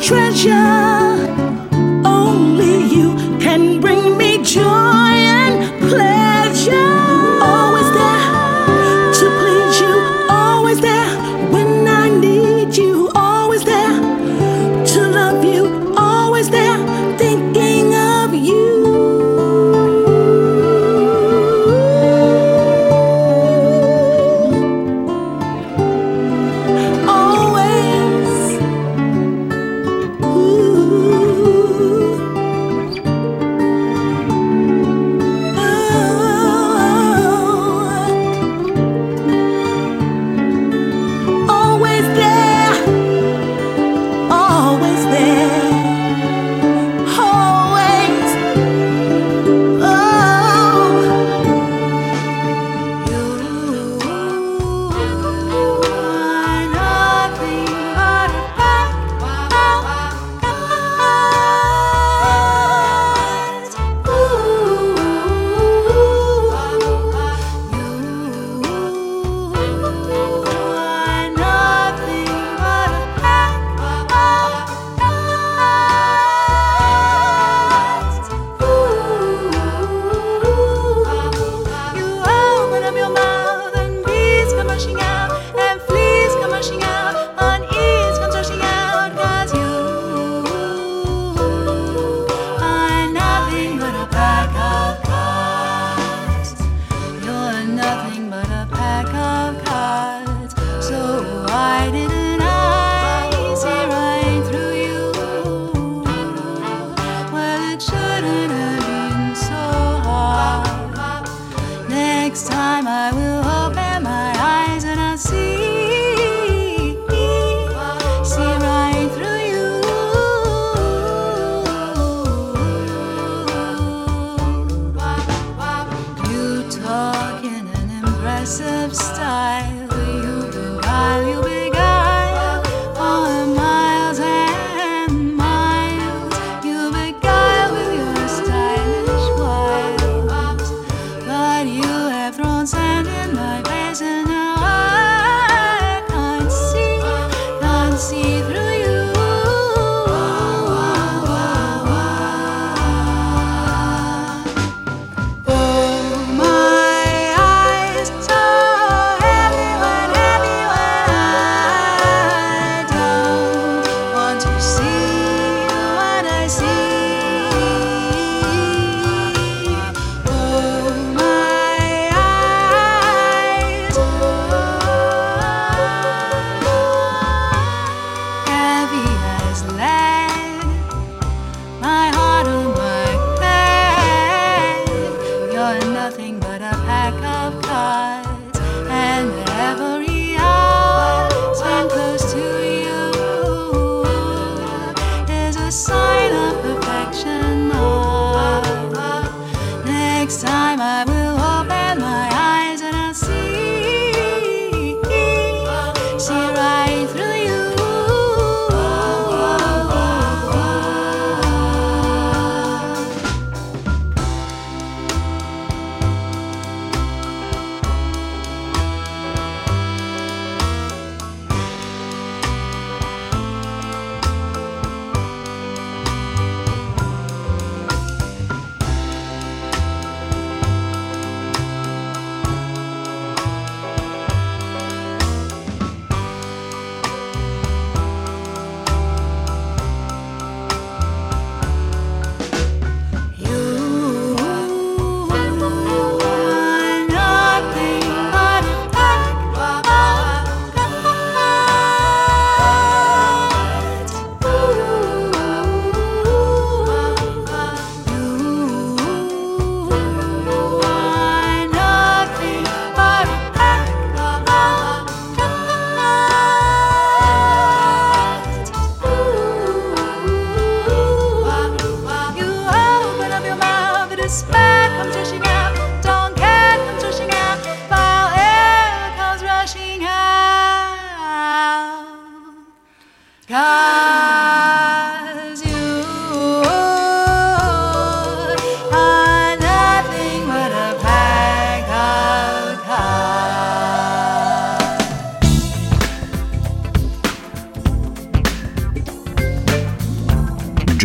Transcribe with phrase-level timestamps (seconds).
[0.00, 1.28] treasure.
[2.04, 5.01] Only you can bring me joy.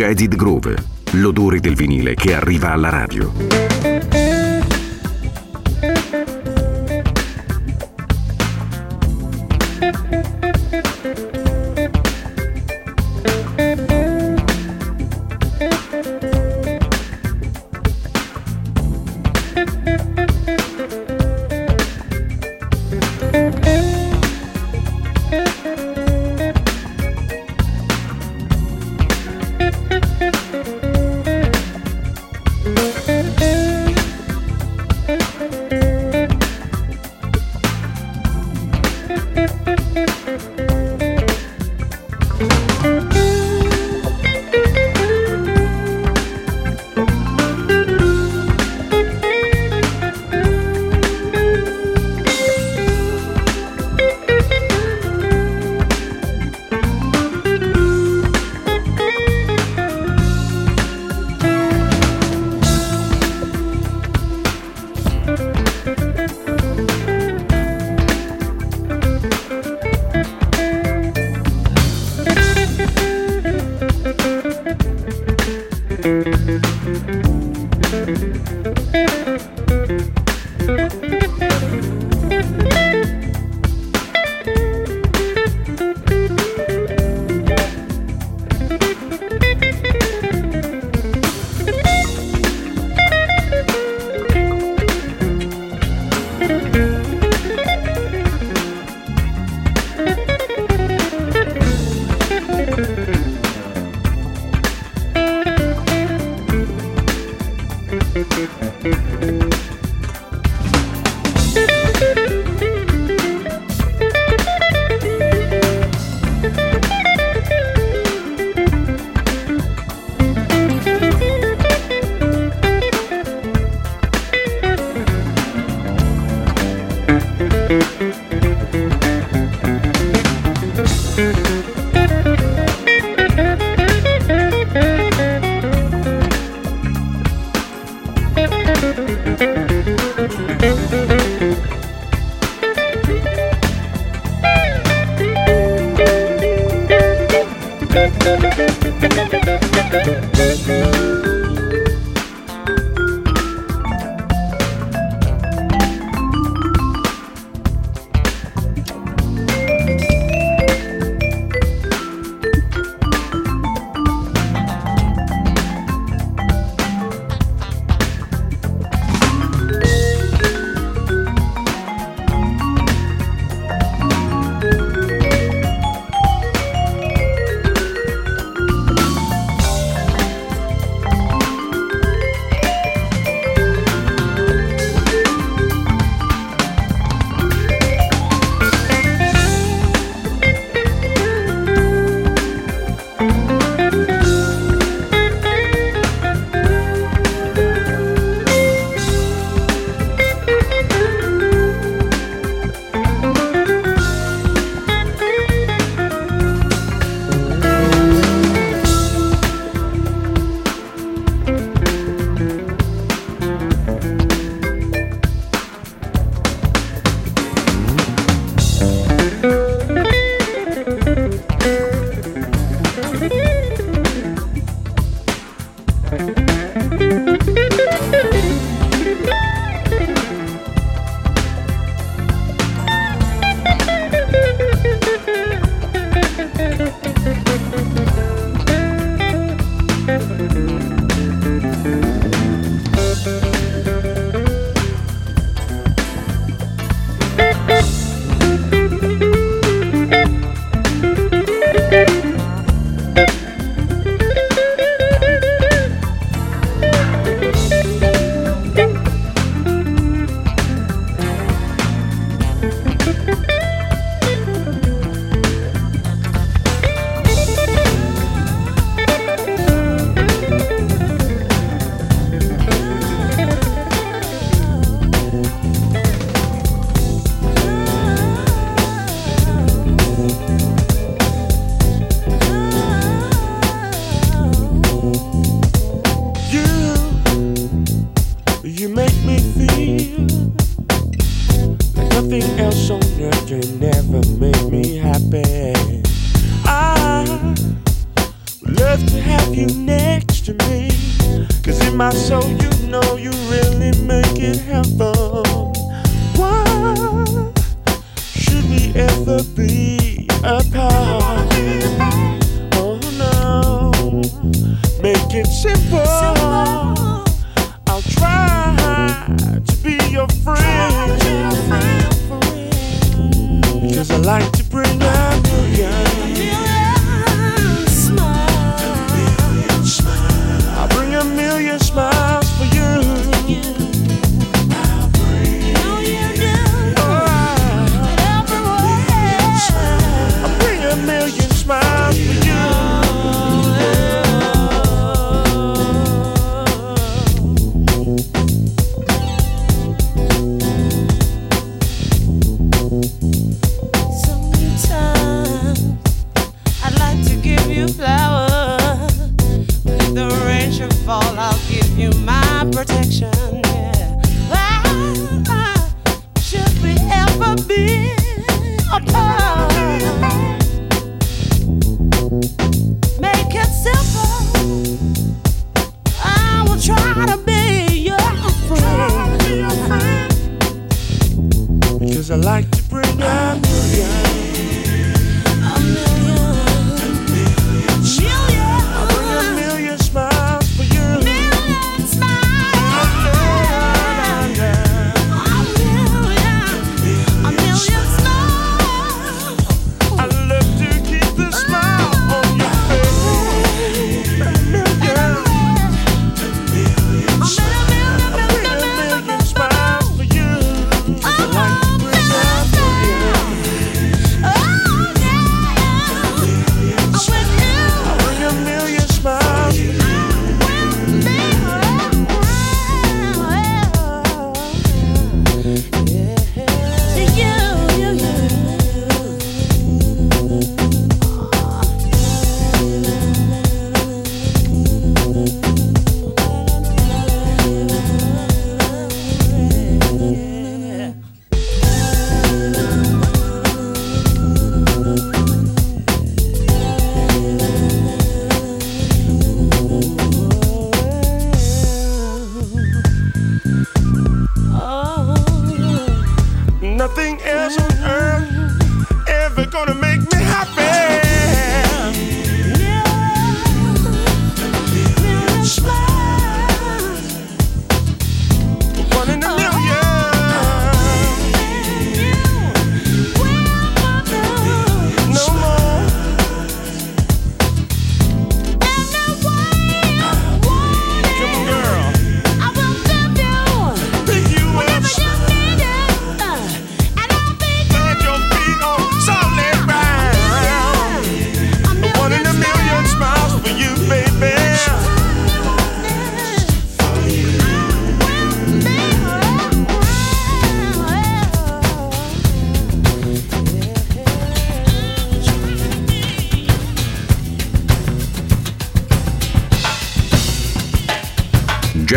[0.08, 0.74] Jaded Groove,
[1.12, 3.67] l'odore del vinile che arriva alla radio.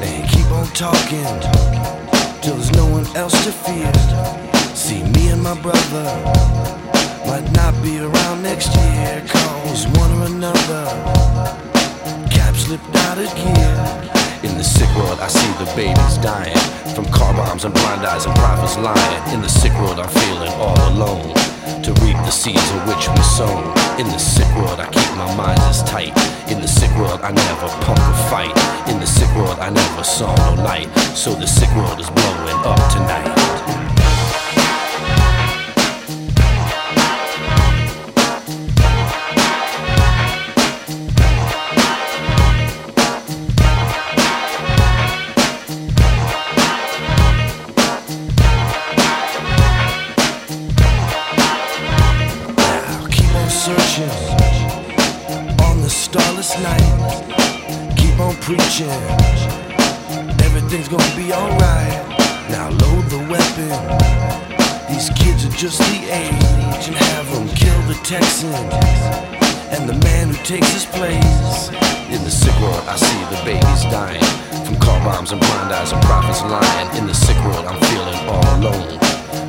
[0.00, 1.34] And keep on talking
[2.42, 3.92] till there's no one else to fear.
[4.74, 6.08] See, me and my brother
[7.26, 11.79] might not be around next year, cause one or another
[12.70, 13.74] slipped out gear.
[14.46, 16.56] In the sick world, I see the babies dying
[16.94, 19.34] from car bombs and blind eyes and prophets lying.
[19.34, 21.34] In the sick world, I'm feeling all alone
[21.82, 23.64] to reap the seeds of which we sown.
[23.98, 26.14] In the sick world, I keep my mind as tight.
[26.46, 28.54] In the sick world, I never punk a fight.
[28.86, 30.88] In the sick world, I never saw no light.
[31.18, 33.39] So the sick world is blowing up tonight.
[65.60, 68.48] Just the age and have them kill the Texan
[69.76, 71.68] and the man who takes his place.
[72.08, 74.24] In the sick world, I see the babies dying
[74.64, 76.88] from car bombs and blind eyes and prophets lying.
[76.96, 78.96] In the sick world, I'm feeling all alone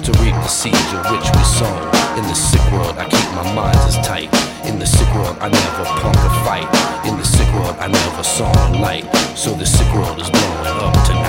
[0.03, 1.79] to reap the seeds of which we sown.
[2.19, 4.27] In the sick world, I keep my mind as tight.
[4.67, 6.67] In the sick world, I never punk a fight.
[7.07, 9.07] In the sick world, I never saw no light.
[9.37, 11.20] So the sick world is blowing up tonight.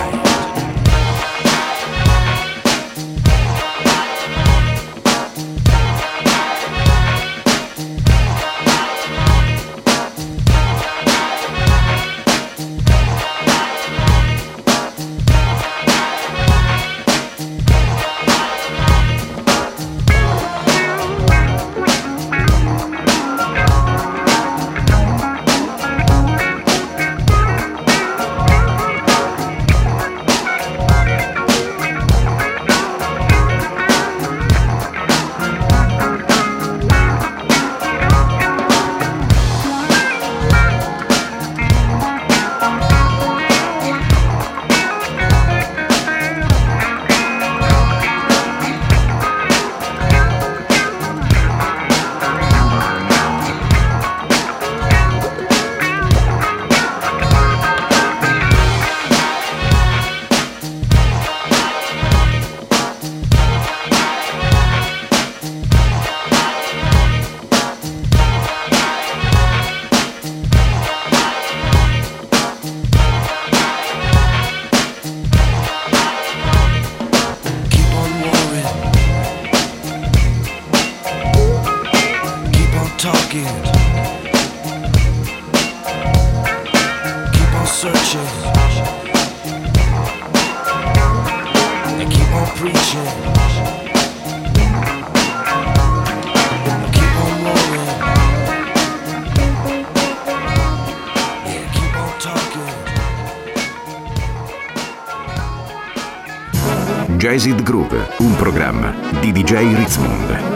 [107.32, 110.51] Jazz It Groove, un programma di DJ Ritzmond.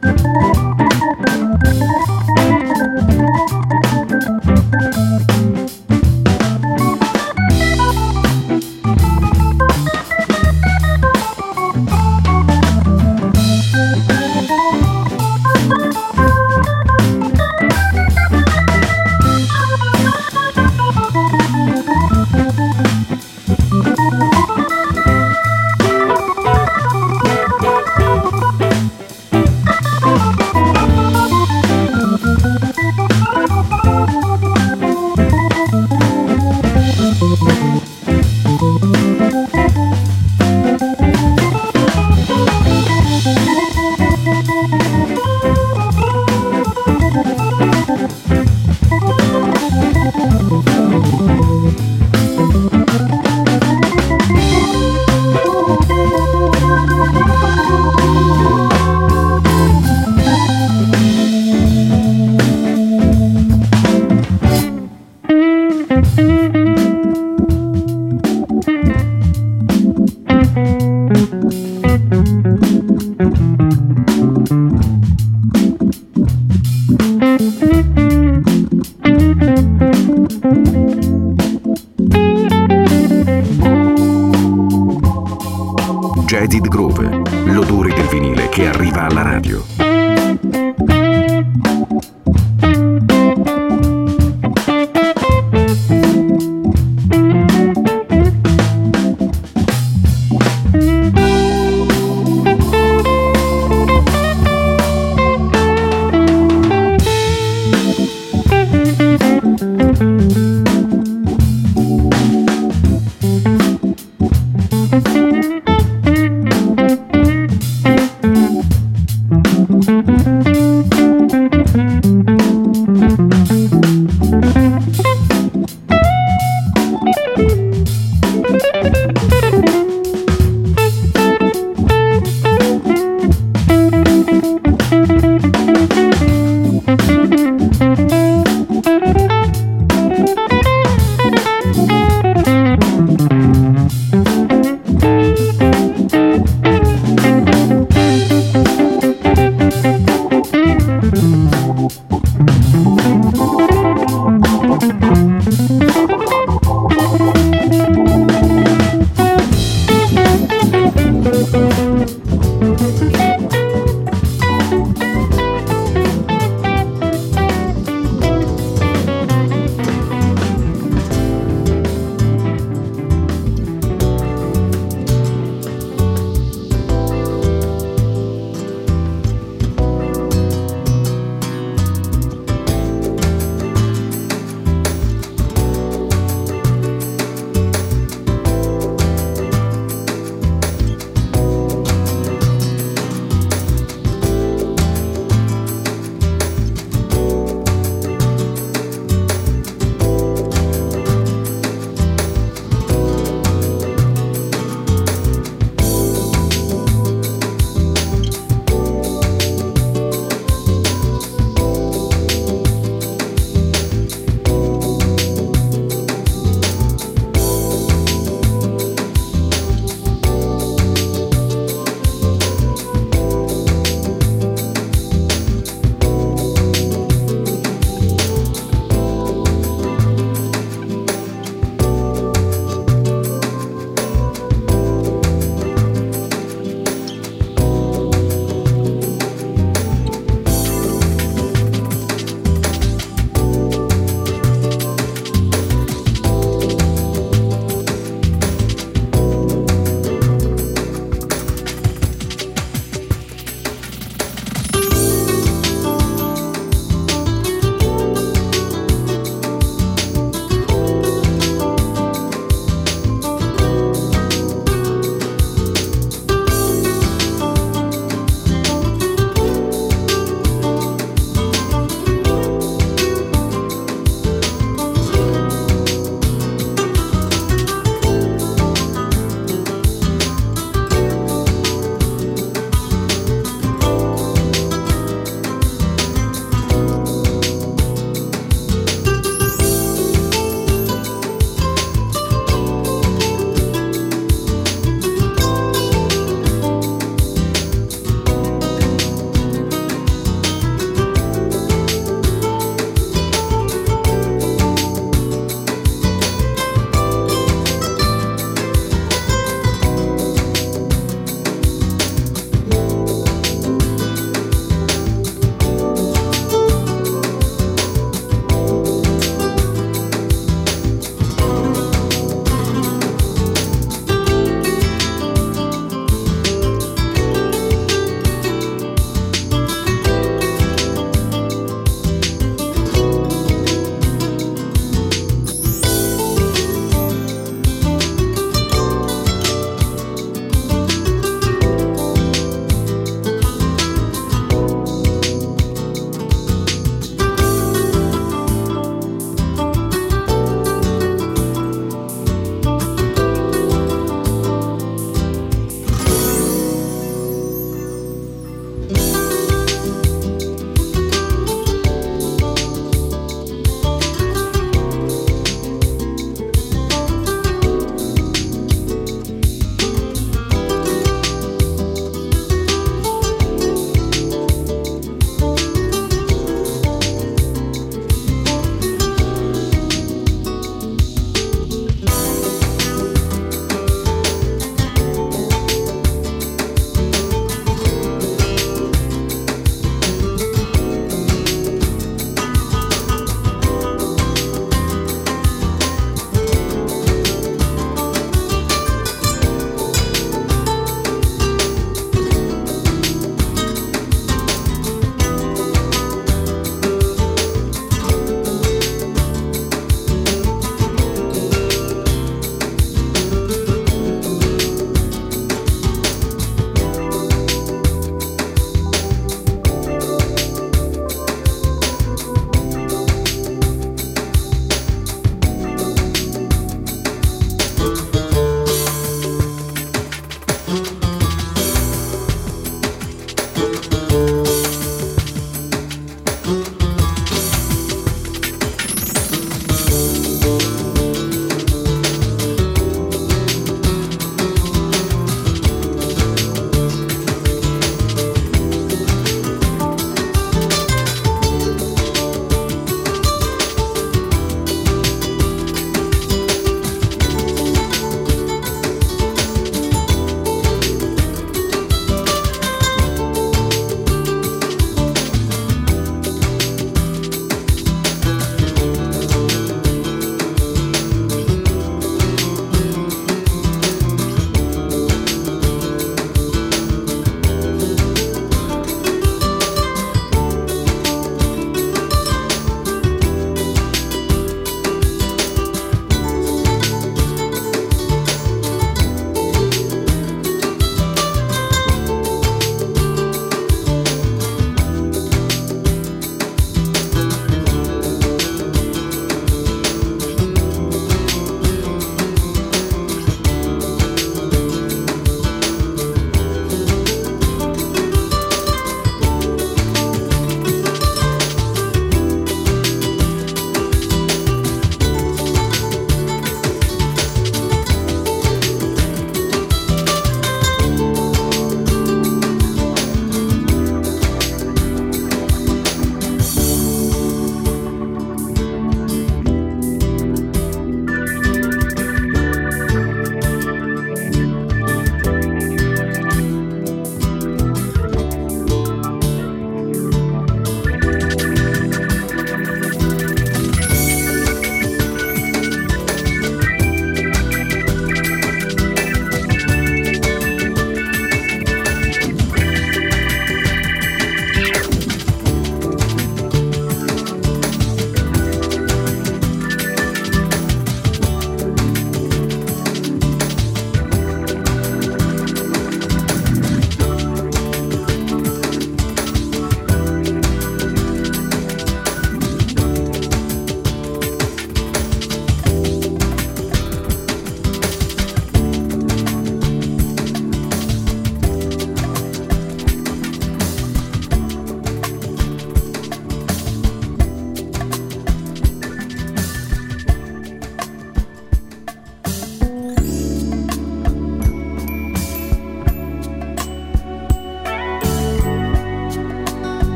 [0.00, 0.20] Thank
[3.40, 3.51] you.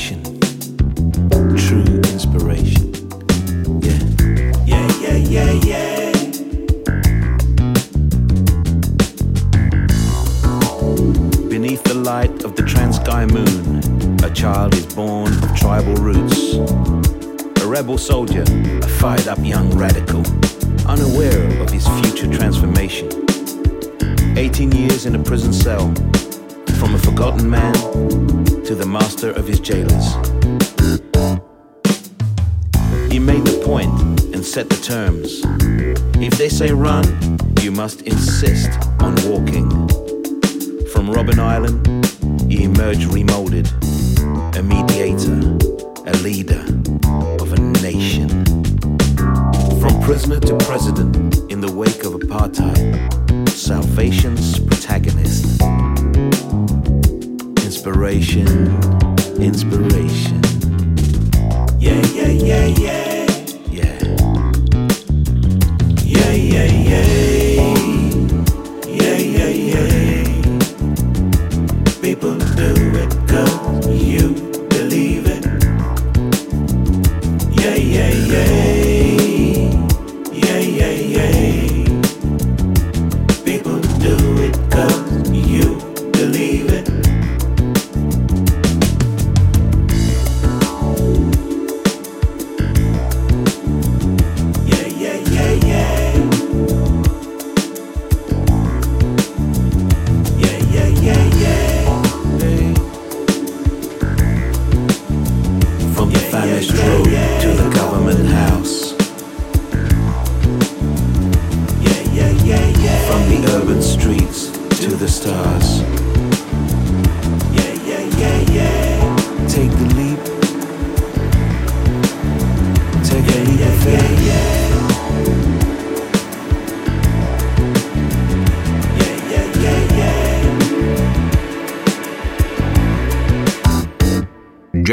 [0.00, 0.40] Inspiration,
[1.58, 2.94] true inspiration.
[3.82, 4.00] Yeah,
[4.64, 6.12] yeah, yeah, yeah, yeah.
[11.50, 16.54] Beneath the light of the Transkei moon, a child is born of tribal roots.
[17.62, 18.44] A rebel soldier,
[18.82, 20.22] a fired up young radical,
[20.88, 23.10] unaware of his future transformation.
[24.38, 25.92] 18 years in a prison cell,
[26.80, 27.74] from a forgotten man
[28.64, 30.14] to the master of his jailers.
[33.12, 33.92] He made the point
[34.34, 35.42] and set the terms.
[36.16, 37.04] If they say run,
[37.60, 39.68] you must insist on walking.
[40.88, 41.86] From Robben Island,
[42.50, 43.68] he emerged remolded,
[44.56, 45.38] a mediator,
[46.06, 46.64] a leader
[47.42, 48.28] of a nation.
[49.82, 55.60] From prisoner to president in the wake of apartheid, salvation's protagonist.
[57.80, 58.46] Inspiration,
[59.40, 60.42] inspiration.
[61.78, 63.09] Yeah, yeah, yeah, yeah.